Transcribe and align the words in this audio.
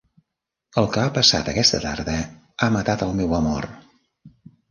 El 0.81 0.87
que 0.95 1.01
ha 1.01 1.11
passat 1.17 1.51
aquesta 1.51 1.81
tarda 1.83 2.15
ha 2.19 2.69
matat 2.79 3.05
el 3.09 3.13
meu 3.23 3.37
amor. 3.43 3.67